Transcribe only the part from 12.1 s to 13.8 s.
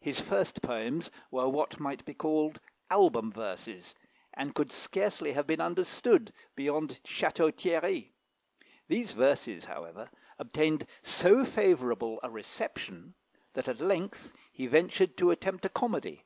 a reception, that at